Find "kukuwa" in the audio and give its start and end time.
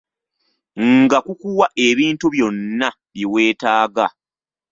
1.25-1.67